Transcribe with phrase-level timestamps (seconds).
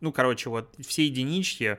[0.00, 1.78] ну, короче, вот все единички,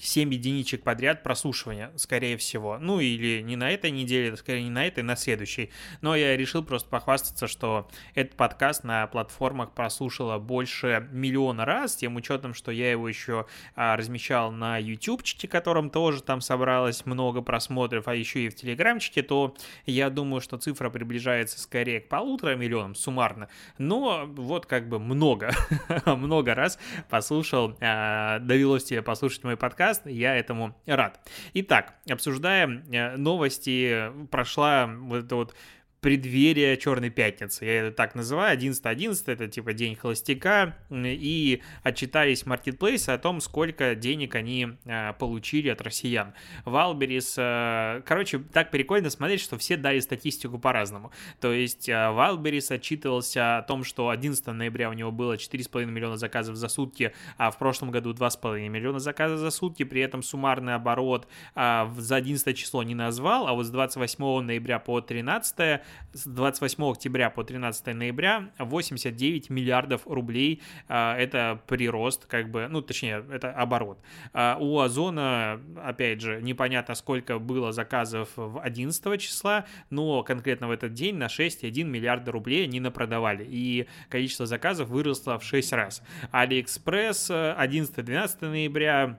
[0.00, 2.78] 7 единичек подряд прослушивания, скорее всего.
[2.78, 5.70] Ну, или не на этой неделе, скорее не на этой, на следующей.
[6.00, 12.16] Но я решил просто похвастаться, что этот подкаст на платформах прослушало больше миллиона раз, тем
[12.16, 18.08] учетом, что я его еще а, размещал на ютубчике, которым тоже там собралось много просмотров,
[18.08, 22.94] а еще и в телеграмчике, то я думаю, что цифра приближается скорее к полутора миллионам
[22.94, 23.48] суммарно.
[23.78, 25.52] Но вот как бы много,
[26.06, 31.18] много раз послушал, а, довелось тебе послушать мой подкаст, подкаст, я этому рад.
[31.54, 35.54] Итак, обсуждаем э, новости, прошла вот эта вот
[36.00, 37.64] преддверие Черной Пятницы.
[37.64, 38.58] Я это так называю.
[38.58, 40.76] 11.11 это типа день холостяка.
[40.90, 46.32] И отчитались маркетплейсы о том, сколько денег они а, получили от россиян.
[46.64, 51.12] Валберис, а, короче, так прикольно смотреть, что все дали статистику по-разному.
[51.40, 56.16] То есть а, Валберис отчитывался о том, что 11 ноября у него было 4,5 миллиона
[56.16, 59.82] заказов за сутки, а в прошлом году 2,5 миллиона заказов за сутки.
[59.82, 64.78] При этом суммарный оборот а, за 11 число не назвал, а вот с 28 ноября
[64.78, 70.62] по 13 с 28 октября по 13 ноября 89 миллиардов рублей.
[70.88, 74.00] А, это прирост, как бы, ну, точнее, это оборот.
[74.32, 80.70] А, у Озона, опять же, непонятно, сколько было заказов в 11 числа, но конкретно в
[80.70, 83.46] этот день на 6,1 миллиарда рублей они напродавали.
[83.48, 86.02] И количество заказов выросло в 6 раз.
[86.30, 89.18] Алиэкспресс 11-12 ноября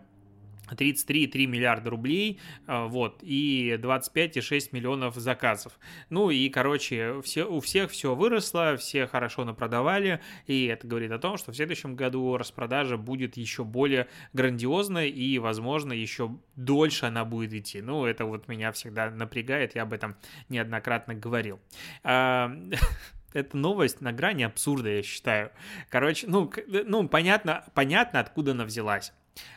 [0.74, 5.80] 33,3 миллиарда рублей, а, вот, и 25,6 миллионов заказов.
[6.10, 11.20] Ну и, короче, все, у всех все выросло, все хорошо напродавали, и это говорит о
[11.20, 17.26] том, что в следующем году распродажа будет еще более грандиозной, и, возможно, еще дольше она
[17.26, 17.82] будет идти.
[17.82, 20.16] Ну, это вот меня всегда напрягает, я об этом
[20.50, 21.60] неоднократно говорил.
[22.04, 22.52] А,
[23.34, 25.52] эта новость на грани абсурда, я считаю.
[25.90, 29.14] Короче, ну, ну понятно, понятно, откуда она взялась.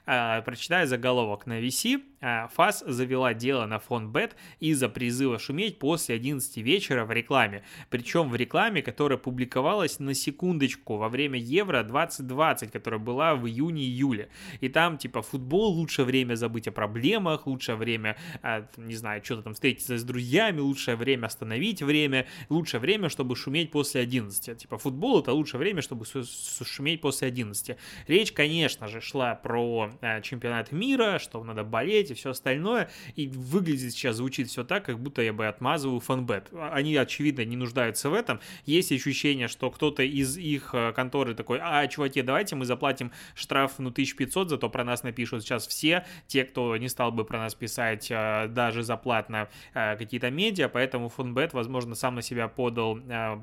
[0.06, 2.02] А, прочитаю заголовок на VC.
[2.26, 7.64] А, ФАС завела дело на фон Бет из-за призыва шуметь после 11 вечера в рекламе.
[7.90, 14.30] Причем в рекламе, которая публиковалась на секундочку во время Евро 2020, которая была в июне-июле.
[14.62, 19.42] И там типа футбол, лучшее время забыть о проблемах, лучшее время, а, не знаю, что-то
[19.42, 24.56] там встретиться с друзьями, лучшее время остановить время, лучшее время, чтобы шуметь после 11.
[24.56, 27.76] Типа футбол это лучшее время, чтобы шуметь после 11.
[28.06, 32.88] Речь, конечно же, шла про э, чемпионат мира, что надо болеть и все остальное.
[33.16, 36.48] И выглядит сейчас, звучит все так, как будто я бы отмазываю фанбет.
[36.72, 38.40] Они, очевидно, не нуждаются в этом.
[38.64, 43.74] Есть ощущение, что кто-то из их э, конторы такой, а, чуваки, давайте мы заплатим штраф,
[43.78, 47.54] ну, 1500, зато про нас напишут сейчас все, те, кто не стал бы про нас
[47.54, 52.98] писать э, даже заплатно э, какие-то медиа, поэтому фанбет, возможно, сам на себя подал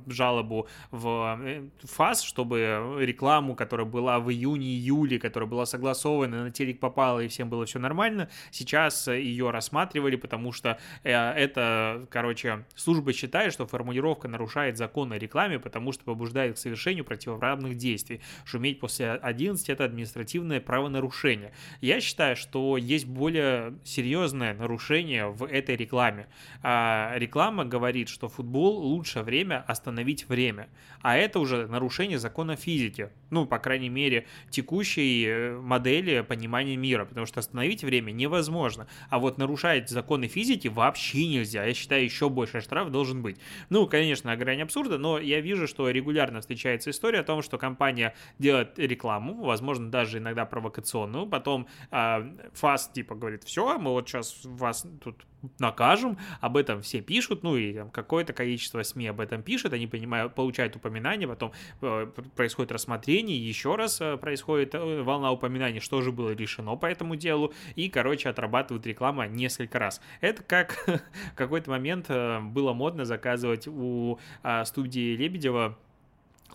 [0.07, 1.39] жалобу в
[1.83, 7.49] ФАС, чтобы рекламу, которая была в июне-июле, которая была согласована, на телек попала и всем
[7.49, 8.29] было все нормально,
[8.61, 15.17] сейчас ее рассматривали, потому что э, это, короче, служба считает, что формулировка нарушает закон о
[15.17, 18.21] рекламе, потому что побуждает к совершению противоправных действий.
[18.45, 21.53] Шуметь после 11 это административное правонарушение.
[21.81, 26.27] Я считаю, что есть более серьезное нарушение в этой рекламе.
[26.61, 30.69] А, реклама говорит, что футбол лучшее время остановить время,
[31.01, 33.09] а это уже нарушение закона физики.
[33.31, 38.87] Ну, по крайней мере, текущей э, модели понимания мира, потому что остановить время невозможно невозможно.
[39.09, 41.65] А вот нарушать законы физики вообще нельзя.
[41.65, 43.37] Я считаю, еще больше штраф должен быть.
[43.69, 47.57] Ну, конечно, на грани абсурда, но я вижу, что регулярно встречается история о том, что
[47.57, 54.07] компания делает рекламу, возможно, даже иногда провокационную, потом э, ФАС типа говорит, все, мы вот
[54.07, 55.25] сейчас вас тут
[55.59, 60.35] накажем, об этом все пишут, ну и какое-то количество СМИ об этом пишет, они понимают,
[60.35, 61.51] получают упоминания, потом
[61.81, 66.85] э, происходит рассмотрение, еще раз э, происходит э, волна упоминаний, что же было решено по
[66.85, 70.01] этому делу, и, короче, отрабатывают реклама несколько раз.
[70.21, 70.83] Это как
[71.31, 74.19] в какой-то момент было модно заказывать у
[74.65, 75.77] студии Лебедева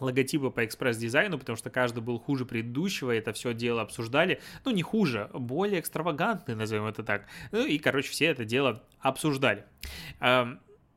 [0.01, 4.83] логотипы по экспресс-дизайну, потому что каждый был хуже предыдущего, это все дело обсуждали, ну не
[4.83, 7.27] хуже, более экстравагантный, назовем это так.
[7.53, 9.65] Ну и, короче, все это дело обсуждали.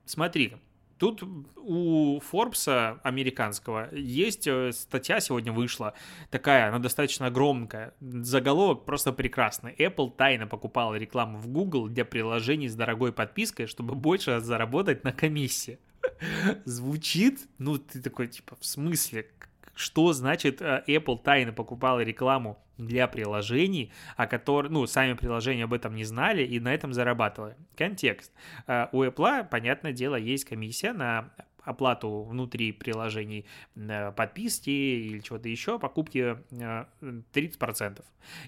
[0.05, 0.55] Смотри,
[0.99, 1.23] Тут
[1.55, 5.93] у Форбса американского есть э, статья сегодня вышла,
[6.29, 9.73] такая, она достаточно огромная, заголовок просто прекрасный.
[9.75, 15.13] Apple тайно покупала рекламу в Google для приложений с дорогой подпиской, чтобы больше заработать на
[15.13, 15.79] комиссии.
[16.65, 19.27] Звучит, ну ты такой, типа, в смысле,
[19.75, 25.73] что значит э, Apple тайно покупала рекламу для приложений, о которых, ну, сами приложения об
[25.73, 27.55] этом не знали и на этом зарабатывали.
[27.75, 28.33] Контекст.
[28.67, 31.31] Э, у Apple, понятное дело, есть комиссия на
[31.63, 33.45] оплату внутри приложений
[33.75, 38.03] э, подписки или чего-то еще, покупки 30%.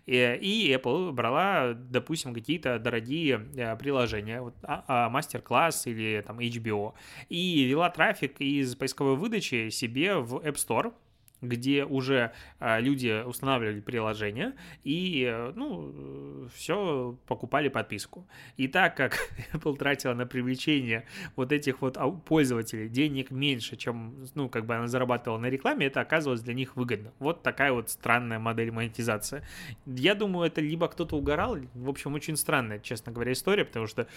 [0.05, 3.39] И Apple брала, допустим, какие-то дорогие
[3.79, 4.55] приложения, вот
[4.87, 6.93] мастер-класс или там HBO,
[7.29, 10.93] и вела трафик из поисковой выдачи себе в App Store,
[11.41, 14.53] где уже а, люди устанавливали приложение
[14.83, 18.27] и, э, ну, все покупали подписку.
[18.57, 19.17] И так как
[19.53, 21.05] Apple тратила на привлечение
[21.35, 26.01] вот этих вот пользователей денег меньше, чем, ну, как бы она зарабатывала на рекламе, это
[26.01, 27.11] оказывалось для них выгодно.
[27.19, 29.43] Вот такая вот странная модель монетизации.
[29.85, 34.07] Я думаю, это либо кто-то угорал, в общем, очень странная, честно говоря, история, потому что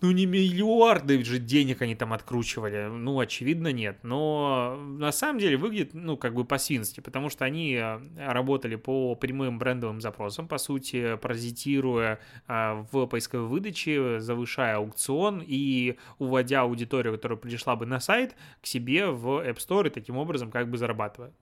[0.00, 2.86] ну, не миллиарды же денег они там откручивали.
[2.86, 3.98] Ну, очевидно, нет.
[4.02, 9.14] Но на самом деле выглядит, ну, как бы по-свински, потому что они э, работали по
[9.16, 17.14] прямым брендовым запросам, по сути, паразитируя э, в поисковой выдаче, завышая аукцион и уводя аудиторию,
[17.14, 20.78] которая пришла бы на сайт, к себе в App Store и таким образом как бы
[20.78, 21.32] зарабатывая.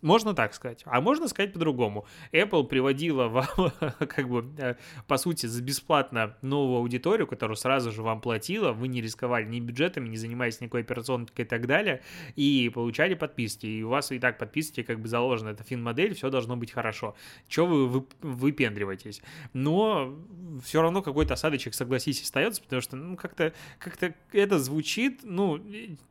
[0.00, 0.82] Можно так сказать.
[0.84, 2.06] А можно сказать по-другому.
[2.32, 4.74] Apple приводила вам, как бы, э,
[5.06, 9.60] по сути, за бесплатно новую аудиторию, которую сразу же вам платила, вы не рисковали ни
[9.60, 12.02] бюджетами, не занимаясь никакой операционкой и так далее,
[12.36, 13.66] и получали подписки.
[13.66, 15.50] И у вас и так подписки как бы заложены.
[15.50, 17.14] Это фин-модель, все должно быть хорошо.
[17.48, 19.22] Чего вы выпендриваетесь?
[19.52, 20.16] Но
[20.64, 23.98] все равно какой-то осадочек, согласитесь, остается, потому что, ну, как-то как
[24.32, 25.60] это звучит, ну,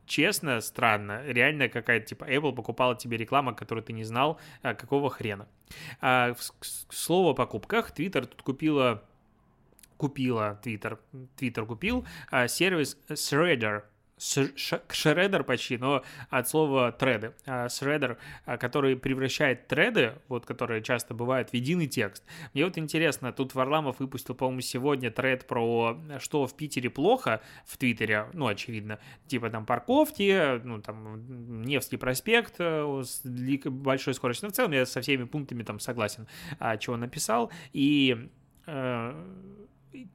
[0.06, 1.22] честно, странно.
[1.26, 5.46] Реально какая-то, типа, Apple покупала тебе рекламу, который ты не знал, а, какого хрена.
[6.00, 9.02] А, к слову о покупках, Twitter тут купила
[9.96, 10.98] купила Twitter,
[11.36, 13.84] Twitter купил а, сервис Threader,
[14.22, 17.34] шредер почти, но от слова треды.
[17.44, 22.24] Шредер, а, который превращает треды, вот которые часто бывают, в единый текст.
[22.54, 27.76] Мне вот интересно, тут Варламов выпустил, по-моему, сегодня тред про что в Питере плохо в
[27.76, 34.46] Твиттере, ну, очевидно, типа там парковки, ну, там Невский проспект э, с большой скоростью.
[34.46, 36.26] Но в целом я со всеми пунктами там согласен,
[36.58, 37.50] а, чего написал.
[37.72, 38.28] И
[38.66, 39.24] э,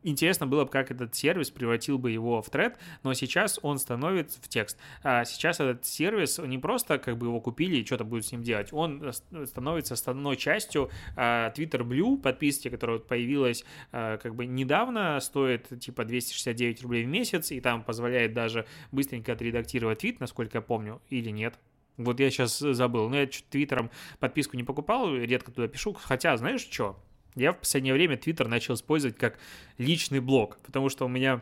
[0.04, 4.42] интересно было бы, как этот сервис превратил бы его в тред, но сейчас он становится
[4.42, 4.78] в текст.
[5.04, 8.44] А сейчас этот сервис не просто как бы его купили и что-то будет с ним
[8.44, 9.12] делать, он
[9.46, 16.06] становится основной частью а, Twitter Blue подписки, которая появилась а, как бы недавно, стоит типа
[16.06, 21.30] 269 рублей в месяц, и там позволяет даже быстренько отредактировать твит, насколько я помню, или
[21.30, 21.60] нет.
[21.98, 23.10] Вот я сейчас забыл.
[23.10, 23.90] Но я твиттером
[24.20, 25.94] подписку не покупал, редко туда пишу.
[25.94, 27.00] Хотя, знаешь что?
[27.38, 29.38] Я в последнее время Twitter начал использовать как
[29.78, 31.42] личный блог, потому что у меня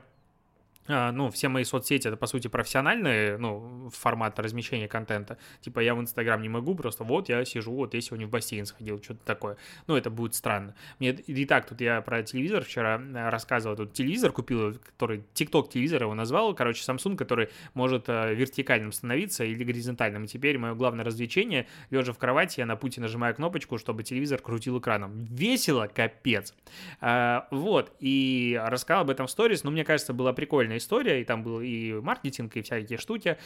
[0.87, 5.37] ну, все мои соцсети это, по сути, профессиональные, ну, формат размещения контента.
[5.61, 8.65] Типа, я в Инстаграм не могу, просто вот я сижу, вот я сегодня в бассейн
[8.65, 9.57] сходил, что-то такое.
[9.87, 10.75] Ну, это будет странно.
[10.99, 13.75] Мне и так тут я про телевизор вчера э, рассказывал.
[13.75, 19.43] Тут телевизор купил, который, TikTok телевизор его назвал, короче, Samsung, который может э, вертикальным становиться
[19.43, 20.25] или горизонтальным.
[20.25, 24.39] И теперь мое главное развлечение, лежа в кровати, я на пути нажимаю кнопочку, чтобы телевизор
[24.39, 25.25] крутил экраном.
[25.25, 26.53] Весело, капец.
[27.01, 31.21] А, вот, и рассказал об этом в сторис, но мне кажется, было прикольно прикольная история,
[31.21, 33.37] и там был и маркетинг, и всякие штуки.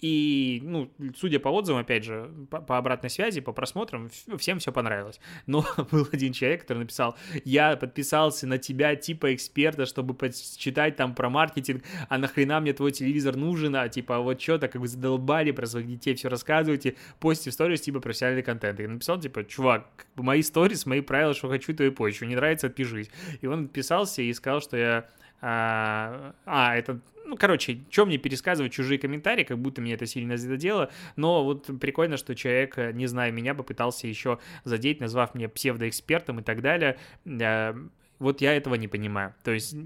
[0.00, 4.70] И, ну, судя по отзывам, опять же, по, по обратной связи, по просмотрам, всем все
[4.70, 5.18] понравилось.
[5.46, 11.14] Но был один человек, который написал, я подписался на тебя типа эксперта, чтобы почитать там
[11.14, 15.52] про маркетинг, а нахрена мне твой телевизор нужен, а типа вот что-то, как вы задолбали
[15.52, 18.80] про своих детей все рассказываете, постите в сторис типа профессиональный контент.
[18.80, 22.66] И написал типа, чувак, мои сторис, мои правила, что хочу, то и пощу, не нравится,
[22.66, 23.10] отпишись.
[23.40, 25.08] И он подписался и сказал, что я
[25.46, 30.38] а, а, это, ну, короче, чем мне пересказывать чужие комментарии, как будто меня это сильно
[30.38, 35.50] задело, но вот прикольно, что человек, э, не зная меня, попытался еще задеть, назвав меня
[35.50, 36.96] псевдоэкспертом и так далее.
[37.26, 37.76] А,
[38.18, 39.34] вот я этого не понимаю.
[39.44, 39.76] То есть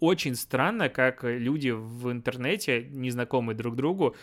[0.00, 4.16] очень странно, как люди в интернете, незнакомые друг другу,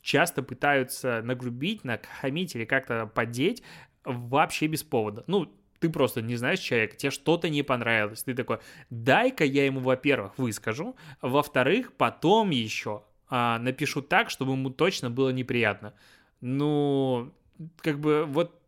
[0.00, 3.62] часто пытаются нагрубить, нахамить или как-то подеть
[4.04, 5.22] вообще без повода.
[5.26, 8.22] Ну, ты просто не знаешь человека, тебе что-то не понравилось.
[8.22, 8.58] Ты такой,
[8.90, 15.30] дай-ка я ему, во-первых, выскажу, во-вторых, потом еще а, напишу так, чтобы ему точно было
[15.30, 15.94] неприятно.
[16.40, 17.32] Ну,
[17.78, 18.59] как бы вот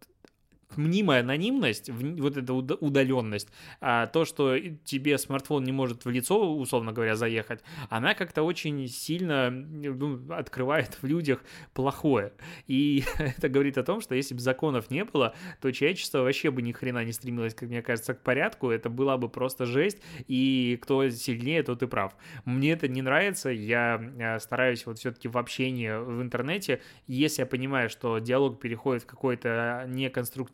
[0.77, 3.49] мнимая анонимность, вот эта удаленность,
[3.81, 8.87] а то, что тебе смартфон не может в лицо, условно говоря, заехать, она как-то очень
[8.89, 11.43] сильно ну, открывает в людях
[11.75, 12.33] плохое.
[12.67, 16.63] И это говорит о том, что если бы законов не было, то человечество вообще бы
[16.63, 19.99] ни хрена не стремилось, как мне кажется, к порядку, это была бы просто жесть,
[20.29, 22.15] и кто сильнее, тот и прав.
[22.45, 27.47] Мне это не нравится, я э, стараюсь вот все-таки в общении в интернете, если я
[27.47, 29.85] понимаю, что диалог переходит в какое-то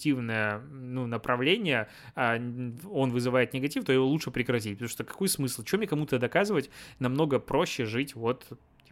[0.09, 5.63] неконструктивное ну, направление, а он вызывает негатив, то его лучше прекратить, потому что какой смысл?
[5.63, 6.71] Чем мне кому-то доказывать?
[6.99, 8.47] Намного проще жить вот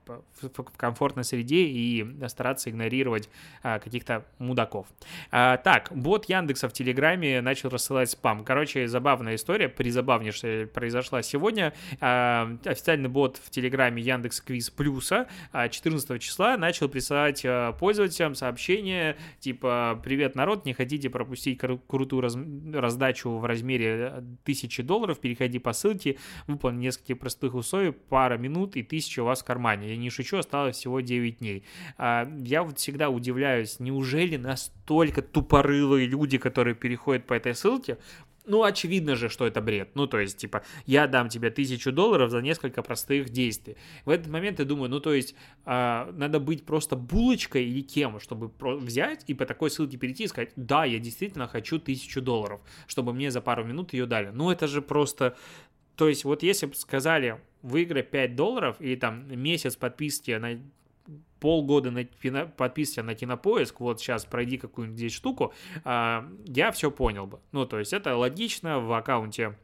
[0.06, 3.28] в, комфортной среде и стараться игнорировать
[3.62, 4.86] а, каких-то мудаков.
[5.30, 8.44] А, так, бот Яндекса в Телеграме начал рассылать спам.
[8.44, 11.72] Короче, забавная история, призабавнейшая произошла сегодня.
[12.00, 18.34] А, официальный бот в Телеграме Яндекс Квиз Плюса 14 а, числа начал присылать а, пользователям
[18.34, 22.38] сообщения типа «Привет, народ, не хотите пропустить кру- крутую раз-
[22.72, 24.06] раздачу в размере
[24.42, 25.18] 1000 долларов?
[25.18, 29.95] Переходи по ссылке, выполни несколько простых условий, пара минут и 1000 у вас в кармане
[29.96, 31.64] не шучу, осталось всего 9 дней.
[31.98, 37.98] А, я вот всегда удивляюсь, неужели настолько тупорылые люди, которые переходят по этой ссылке,
[38.46, 39.90] ну, очевидно же, что это бред.
[39.94, 43.76] Ну, то есть, типа, я дам тебе тысячу долларов за несколько простых действий.
[44.04, 45.34] В этот момент я думаю, ну, то есть,
[45.64, 50.28] э, надо быть просто булочкой или кем, чтобы взять и по такой ссылке перейти и
[50.28, 54.30] сказать, да, я действительно хочу тысячу долларов, чтобы мне за пару минут ее дали.
[54.30, 55.36] Ну, это же просто...
[55.96, 60.60] То есть, вот если бы сказали, выиграй 5 долларов или там месяц подписки на
[61.40, 65.52] полгода на кино, подписывайся на кинопоиск, вот сейчас пройди какую-нибудь здесь штуку,
[65.84, 67.40] а, я все понял бы.
[67.52, 69.56] Ну, то есть это логично в аккаунте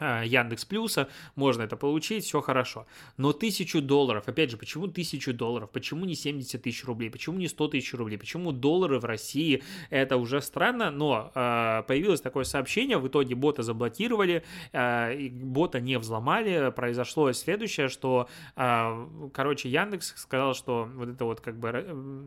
[0.00, 2.86] Яндекс Плюса, можно это получить, все хорошо.
[3.16, 7.48] Но тысячу долларов, опять же, почему тысячу долларов, почему не 70 тысяч рублей, почему не
[7.48, 12.98] 100 тысяч рублей, почему доллары в России, это уже странно, но э, появилось такое сообщение,
[12.98, 20.54] в итоге бота заблокировали, э, бота не взломали, произошло следующее, что, э, короче, Яндекс сказал,
[20.54, 22.22] что вот это вот как бы э,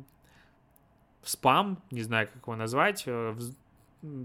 [1.23, 3.35] спам, не знаю, как его назвать, э,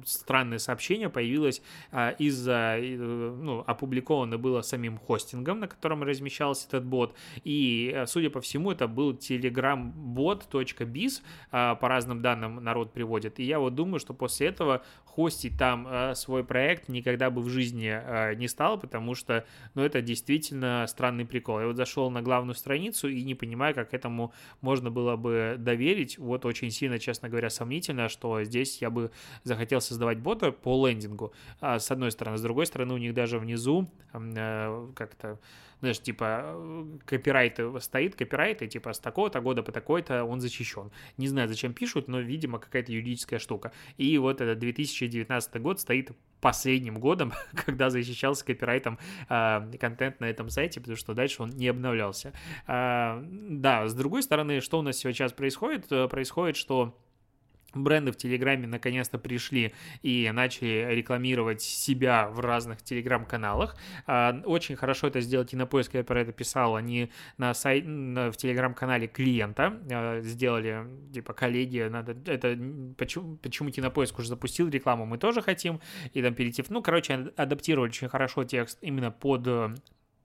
[0.05, 7.15] странное сообщение появилось а, из-за, ну, опубликовано было самим хостингом, на котором размещался этот бот,
[7.45, 13.45] и, э, судя по всему, это был telegrambot.biz, а, по разным данным народ приводит, и
[13.45, 14.83] я вот думаю, что после этого
[15.15, 19.83] хостить там а, свой проект никогда бы в жизни а, не стал, потому что, ну,
[19.83, 21.61] это действительно странный прикол.
[21.61, 26.19] Я вот зашел на главную страницу и не понимаю, как этому можно было бы доверить,
[26.19, 29.11] вот очень сильно, честно говоря, сомнительно, что здесь я бы
[29.43, 32.37] захотел хотел создавать бота по лендингу, а, с одной стороны.
[32.37, 35.39] С другой стороны, у них даже внизу э, как-то
[35.83, 36.57] знаешь, типа,
[37.05, 40.93] копирайт стоит, копирайт, и типа с такого-то года по такой-то он защищен.
[41.17, 43.73] Не знаю, зачем пишут, но, видимо, какая-то юридическая штука.
[43.97, 47.33] И вот этот 2019 год стоит последним годом,
[47.67, 52.33] когда защищался копирайтом э, контент на этом сайте, потому что дальше он не обновлялся.
[52.69, 55.91] Э, да, с другой стороны, что у нас сейчас происходит?
[55.91, 56.97] Э, происходит, что
[57.75, 63.77] бренды в Телеграме наконец-то пришли и начали рекламировать себя в разных Телеграм-каналах.
[64.07, 67.85] А, очень хорошо это сделать и на поиск, я про это писал, они на сайт,
[67.85, 72.59] в Телеграм-канале клиента а, сделали, типа, коллеги, надо, это,
[72.97, 75.81] почему, почему Кинопоиск уже запустил рекламу, мы тоже хотим,
[76.13, 79.47] и там перейти, ну, короче, адаптировали очень хорошо текст именно под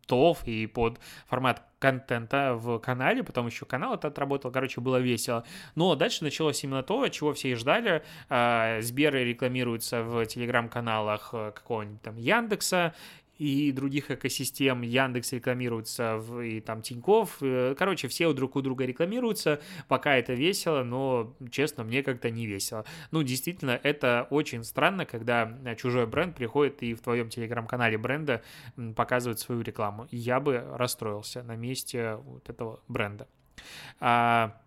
[0.07, 5.43] ТОВ и под формат контента в канале, потом еще канал это отработал, короче, было весело.
[5.75, 8.03] Но дальше началось именно то, чего все и ждали.
[8.29, 12.95] А, Сберы рекламируются в телеграм-каналах э, какого-нибудь там Яндекса,
[13.37, 14.81] и других экосистем.
[14.81, 17.37] Яндекс рекламируется, и там Тиньков.
[17.41, 19.61] Э, короче, все друг у друга рекламируются.
[19.87, 22.85] Пока это весело, но, честно, мне как-то не весело.
[23.11, 28.41] Ну, действительно, это очень странно, когда чужой бренд приходит и в твоем телеграм-канале бренда
[28.95, 30.07] показывает свою рекламу.
[30.11, 33.27] Я бы расстроился на месте вот этого бренда.
[33.99, 34.61] А,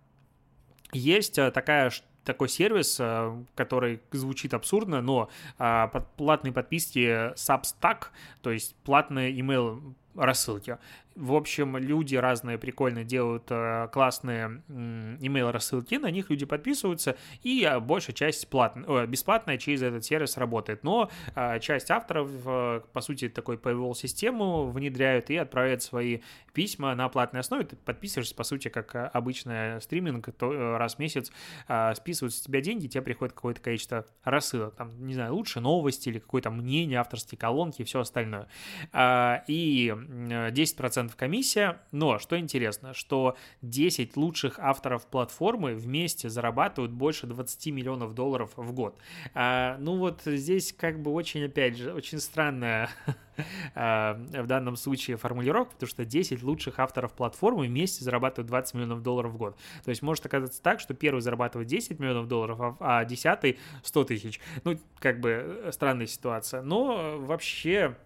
[0.93, 1.91] есть э, такая
[2.33, 8.07] такой сервис, э, который звучит абсурдно, но под платные подписки Substack,
[8.43, 10.79] то есть платные email рассылки.
[11.21, 17.63] В общем, люди разные прикольно делают э, классные email рассылки, на них люди подписываются, и
[17.63, 20.83] э, большая часть платная, э, бесплатная через этот сервис работает.
[20.83, 21.11] Но
[21.61, 22.31] часть авторов,
[22.93, 26.21] по сути, такой paywall систему внедряют и отправляют свои
[26.55, 27.65] письма на платной основе.
[27.65, 31.31] Ты подписываешься, по сути, как обычная стриминг, то раз в месяц
[31.97, 34.75] списывают с тебя деньги, тебе приходит какое-то количество рассылок.
[34.77, 38.49] Там, не знаю, лучше новости или какое-то мнение, авторские колонки и все остальное.
[38.95, 47.67] И 10% комиссия, но что интересно, что 10 лучших авторов платформы вместе зарабатывают больше 20
[47.67, 48.99] миллионов долларов в год.
[49.35, 52.91] А, ну вот здесь как бы очень, опять же, очень странная
[53.75, 59.03] а, в данном случае формулировка, потому что 10 лучших авторов платформы вместе зарабатывают 20 миллионов
[59.03, 59.57] долларов в год.
[59.85, 64.41] То есть может оказаться так, что первый зарабатывает 10 миллионов долларов, а десятый 100 тысяч.
[64.65, 65.31] Ну, как бы
[65.65, 66.63] э, странная ситуация.
[66.63, 67.97] Но вообще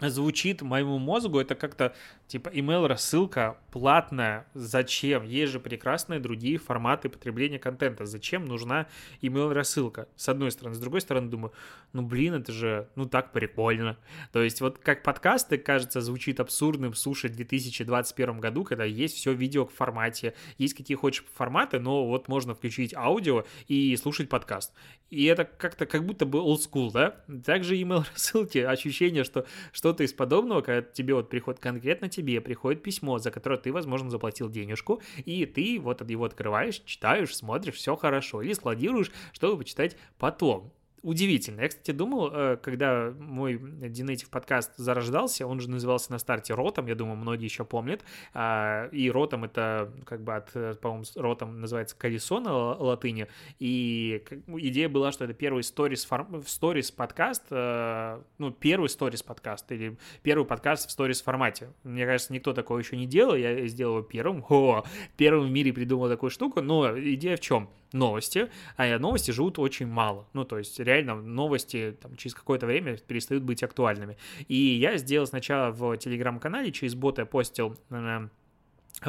[0.00, 1.94] звучит моему мозгу, это как-то
[2.32, 4.46] типа email рассылка платная.
[4.54, 5.22] Зачем?
[5.22, 8.06] Есть же прекрасные другие форматы потребления контента.
[8.06, 8.86] Зачем нужна
[9.20, 10.08] email рассылка?
[10.16, 10.74] С одной стороны.
[10.74, 11.52] С другой стороны, думаю,
[11.92, 13.98] ну блин, это же, ну так прикольно.
[14.32, 19.34] То есть вот как подкасты, кажется, звучит абсурдным слушать в 2021 году, когда есть все
[19.34, 24.72] видео в формате, есть какие хочешь форматы, но вот можно включить аудио и слушать подкаст.
[25.10, 27.16] И это как-то как будто бы old school, да?
[27.44, 32.82] Также email рассылки, ощущение, что что-то из подобного, когда тебе вот приходит конкретно тебе, приходит
[32.82, 37.96] письмо, за которое ты, возможно, заплатил денежку, и ты вот его открываешь, читаешь, смотришь, все
[37.96, 40.72] хорошо, или складируешь, чтобы почитать потом
[41.02, 41.62] удивительно.
[41.62, 46.86] Я, кстати, думал, э, когда мой Динейтив подкаст зарождался, он же назывался на старте Ротом,
[46.86, 48.02] я думаю, многие еще помнят,
[48.34, 53.26] а, и Ротом это как бы от, э, по-моему, Ротом называется колесо на латыни,
[53.58, 56.08] и идея была, что это первый сторис,
[56.46, 61.72] сторис подкаст, э, ну, первый сторис подкаст, или первый подкаст в сторис формате.
[61.82, 64.84] Мне кажется, никто такого еще не делал, я сделал его первым, о,
[65.16, 67.68] первым в мире придумал такую штуку, но идея в чем?
[67.92, 70.28] Новости, а новости живут очень мало.
[70.32, 74.16] Ну, то есть реально новости там, через какое-то время перестают быть актуальными.
[74.48, 78.28] И я сделал сначала в телеграм-канале, через бота постил э,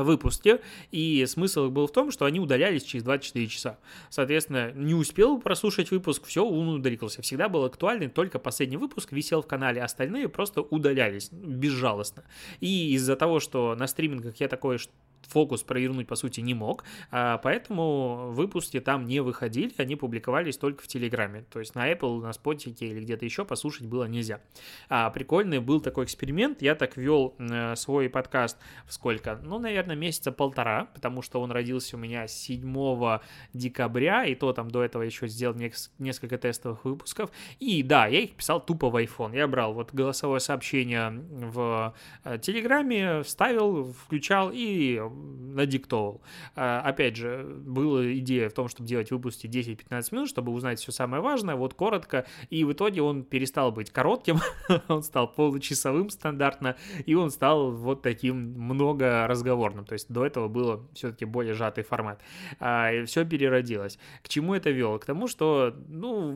[0.02, 0.62] выпуске,
[0.92, 3.78] и смысл был в том, что они удалялись через 24 часа.
[4.10, 7.22] Соответственно, не успел прослушать выпуск, все, он удалился.
[7.22, 12.24] Всегда был актуальный, только последний выпуск висел в канале, остальные просто удалялись безжалостно.
[12.60, 14.80] И из-за того, что на стримингах я такое
[15.27, 20.84] фокус провернуть, по сути, не мог, а, поэтому выпуски там не выходили, они публиковались только
[20.84, 21.46] в Телеграме.
[21.51, 24.42] То есть на Apple, на Spotify или где-то еще послушать было нельзя.
[24.89, 26.62] А прикольный был такой эксперимент.
[26.62, 27.36] Я так вел
[27.75, 29.39] свой подкаст в сколько?
[29.44, 33.20] Ну, наверное, месяца полтора, потому что он родился у меня 7
[33.53, 35.56] декабря, и то там до этого еще сделал
[36.00, 37.32] несколько тестовых выпусков.
[37.60, 39.36] И да, я их писал тупо в iPhone.
[39.36, 46.22] Я брал вот голосовое сообщение в э, Телеграме, вставил, включал и надиктовал.
[46.56, 50.92] А, опять же, была идея в том, чтобы делать выпуски 10-15 минут, чтобы узнать все
[50.92, 54.40] самое важное, вот коротко, и в итоге он перестал быть коротким,
[54.88, 60.48] он стал получасовым стандартно, и он стал вот таким много разговорным, то есть до этого
[60.48, 62.22] было все-таки более сжатый формат.
[62.60, 63.98] А, и все переродилось.
[64.24, 64.98] К чему это вело?
[65.00, 66.36] К тому, что, ну,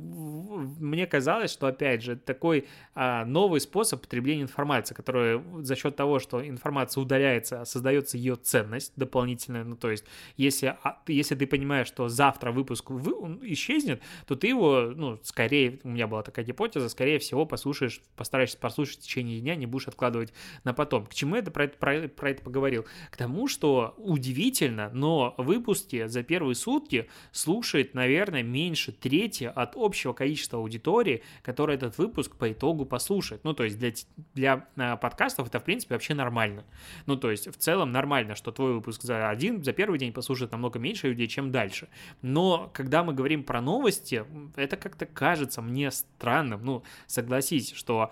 [0.80, 6.20] мне казалось, что, опять же, такой а, новый способ потребления информации, который за счет того,
[6.20, 9.64] что информация удаляется, создается ее ценность, ценность дополнительная.
[9.64, 13.14] Ну, то есть, если, а, если ты понимаешь, что завтра выпуск вы,
[13.54, 18.58] исчезнет, то ты его, ну, скорее, у меня была такая гипотеза, скорее всего, послушаешь, постараешься
[18.58, 21.06] послушать в течение дня, не будешь откладывать на потом.
[21.06, 22.86] К чему я это, про, это, про, про это поговорил?
[23.10, 30.14] К тому, что удивительно, но выпуски за первые сутки слушает, наверное, меньше трети от общего
[30.14, 33.44] количества аудитории, которая этот выпуск по итогу послушает.
[33.44, 33.94] Ну, то есть для,
[34.34, 36.64] для а, подкастов это, в принципе, вообще нормально.
[37.06, 40.52] Ну, то есть в целом нормально, что твой выпуск за один, за первый день послушает
[40.52, 41.88] намного меньше людей, чем дальше.
[42.22, 46.66] Но когда мы говорим про новости, это как-то кажется мне странным.
[46.66, 48.12] Ну, согласись, что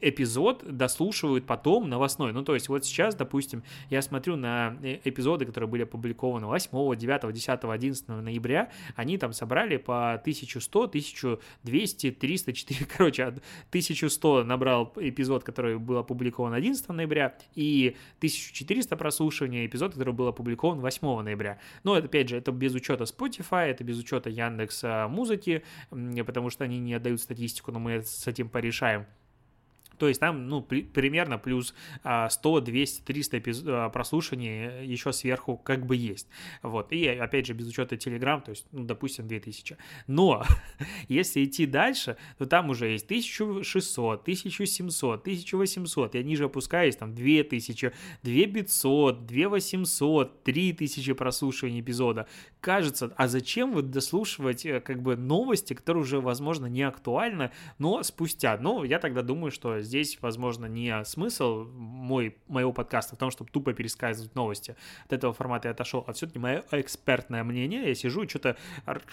[0.00, 2.32] эпизод дослушивают потом новостной.
[2.32, 6.96] Ну, то есть вот сейчас, допустим, я смотрю на э, эпизоды, которые были опубликованы 8,
[6.96, 14.92] 9, 10, 11 ноября, они там собрали по 1100, 1200, 300, 4, короче, 1100 набрал
[14.96, 21.58] эпизод, который был опубликован 11 ноября, и 1400 прослушиваний эпизод, который был опубликован 8 ноября.
[21.84, 26.64] Но, это, опять же, это без учета Spotify, это без учета Яндекса музыки, потому что
[26.64, 29.06] они не отдают статистику, но мы с этим порешаем.
[29.98, 33.62] То есть там, ну, при, примерно плюс 100, 200, 300 эпиз...
[33.66, 36.28] А, прослушаний еще сверху как бы есть.
[36.62, 36.92] Вот.
[36.92, 39.76] И, опять же, без учета Telegram, то есть, ну, допустим, 2000.
[40.06, 40.44] Но
[41.08, 46.14] если идти дальше, то там уже есть 1600, 1700, 1800.
[46.14, 52.26] Я ниже опускаюсь, там 2000, 2500, 2800, 3000 прослушиваний эпизода.
[52.66, 58.02] Кажется, а зачем вот дослушивать э, как бы новости, которые уже, возможно, не актуальны, но
[58.02, 58.58] спустя.
[58.60, 63.52] Ну, я тогда думаю, что здесь, возможно, не смысл, мой, моего подкаста в том, чтобы
[63.52, 64.74] тупо пересказывать новости.
[65.04, 66.02] От этого формата я отошел.
[66.08, 68.56] А все-таки мое экспертное мнение, я сижу и что-то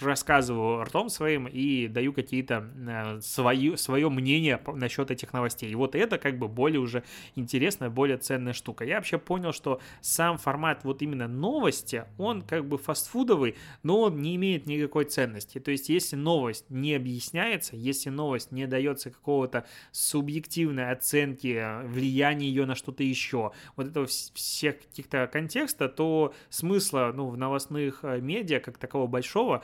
[0.00, 5.70] рассказываю ртом своим и даю какие-то э, свои, свое мнение насчет этих новостей.
[5.70, 7.04] И вот это как бы более уже
[7.36, 8.84] интересная, более ценная штука.
[8.84, 13.43] Я вообще понял, что сам формат вот именно новости, он как бы фастфудовый,
[13.82, 15.58] но он не имеет никакой ценности.
[15.58, 22.66] То есть если новость не объясняется, если новость не дается какого-то субъективной оценки, влияния ее
[22.66, 28.60] на что-то еще, вот этого всех каких-то контекста, то смысла ну, в новостных э, медиа
[28.60, 29.62] как такового большого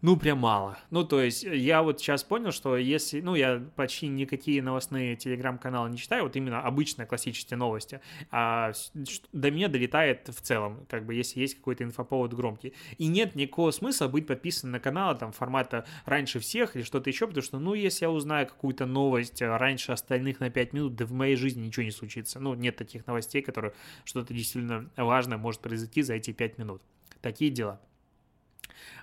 [0.00, 0.78] ну, прям мало.
[0.90, 3.20] Ну, то есть, я вот сейчас понял, что если...
[3.20, 8.72] Ну, я почти никакие новостные телеграм-каналы не читаю, вот именно обычные классические новости, а
[9.32, 12.74] до меня долетает в целом, как бы, если есть какой-то инфоповод громкий.
[12.98, 17.26] И нет никакого смысла быть подписан на канал, там, формата раньше всех или что-то еще,
[17.26, 21.12] потому что, ну, если я узнаю какую-то новость раньше остальных на 5 минут, да в
[21.12, 22.38] моей жизни ничего не случится.
[22.38, 26.82] Ну, нет таких новостей, которые что-то действительно важное может произойти за эти 5 минут.
[27.20, 27.80] Такие дела.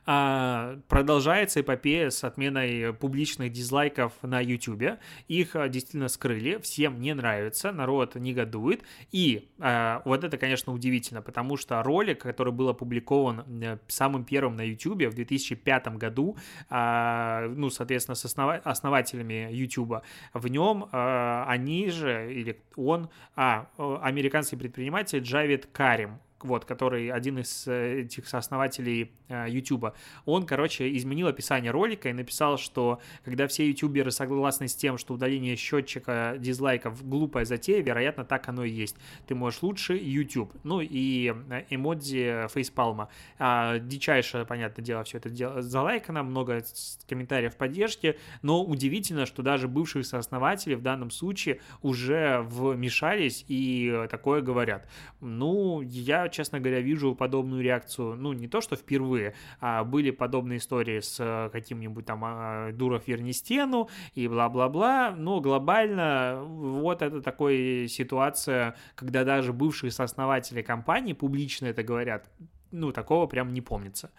[0.08, 5.00] А, продолжается эпопея с отменой публичных дизлайков на YouTube.
[5.28, 8.84] Их а, действительно скрыли, всем не нравится, народ негодует.
[9.12, 14.56] И а, вот это, конечно, удивительно, потому что ролик, который был опубликован э, самым первым
[14.58, 16.38] на YouTube в 2005 году,
[16.70, 20.02] ну, соответственно, с основа- основателями YouTube,
[20.34, 23.68] в нем они же, или он, а,
[24.02, 29.92] американский предприниматель Джавид Карим, вот, который один из э, этих сооснователей YouTube, э,
[30.26, 35.16] он, короче, изменил описание ролика и написал, что когда все ютуберы согласны с тем, что
[35.16, 38.96] удаление счетчика дизлайков глупая затея, вероятно, так оно и есть.
[39.28, 40.54] Ты можешь лучше YouTube.
[40.64, 43.10] Ну и э, эмодзи фейспалма.
[43.40, 46.64] А, дичайшее, понятное дело, все это дело залайкано, много
[47.08, 54.42] комментариев поддержки, но удивительно, что даже бывшие сооснователи в данном случае уже вмешались и такое
[54.42, 54.88] говорят.
[55.22, 60.58] Ну, я честно говоря, вижу подобную реакцию, ну, не то, что впервые, а были подобные
[60.58, 67.22] истории с э, каким-нибудь там а, Дуров верни стену и бла-бла-бла, но глобально вот это
[67.22, 72.30] такая ситуация, когда даже бывшие сооснователи компании публично это говорят,
[72.72, 74.12] ну, такого прям не помнится.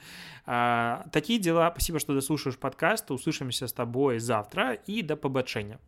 [0.46, 1.70] А, такие дела.
[1.72, 3.10] Спасибо, что дослушаешь подкаст.
[3.10, 5.78] Услышимся с тобой завтра и до побочения.